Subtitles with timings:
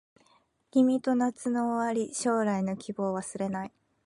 [0.71, 3.71] 君と夏の終わり将来の希望忘れない